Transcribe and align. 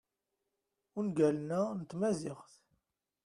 ungalen-a 0.99 1.61
n 1.79 1.81
tmaziɣt 1.89 2.51